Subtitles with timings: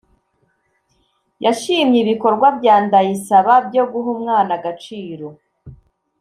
[1.45, 5.27] yashimye ibikorwa bya Ndayisaba byo guha umwana agaciro